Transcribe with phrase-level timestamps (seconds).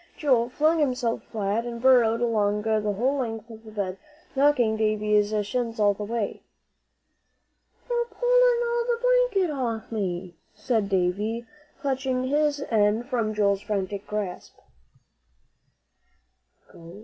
[0.17, 3.99] Joel flung himself flat, and burrowed along the whole length of the bed,
[4.35, 6.41] knocking Davie's shins all the way.
[7.87, 11.45] "You're pullin' all the blanket off me," said Davie,
[11.81, 14.55] clutching his end from Joel's frantic grasp.